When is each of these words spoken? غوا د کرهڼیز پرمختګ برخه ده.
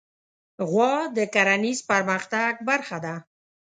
غوا 0.69 0.93
د 1.17 1.19
کرهڼیز 1.33 1.79
پرمختګ 1.91 2.51
برخه 2.69 2.97
ده. 3.05 3.15